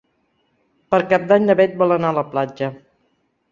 [0.95, 2.73] Per Cap d'Any na Beth vol anar a la platja.